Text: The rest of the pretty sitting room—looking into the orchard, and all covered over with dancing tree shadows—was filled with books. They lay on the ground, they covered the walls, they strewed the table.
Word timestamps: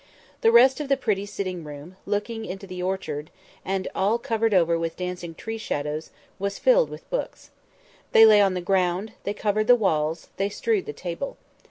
The 0.41 0.51
rest 0.51 0.79
of 0.79 0.89
the 0.89 0.97
pretty 0.97 1.27
sitting 1.27 1.63
room—looking 1.63 2.43
into 2.43 2.65
the 2.65 2.81
orchard, 2.81 3.29
and 3.63 3.87
all 3.93 4.17
covered 4.17 4.51
over 4.51 4.79
with 4.79 4.97
dancing 4.97 5.35
tree 5.35 5.59
shadows—was 5.59 6.57
filled 6.57 6.89
with 6.89 7.07
books. 7.11 7.51
They 8.11 8.25
lay 8.25 8.41
on 8.41 8.55
the 8.55 8.61
ground, 8.61 9.11
they 9.25 9.35
covered 9.35 9.67
the 9.67 9.75
walls, 9.75 10.29
they 10.37 10.49
strewed 10.49 10.87
the 10.87 10.91
table. 10.93 11.37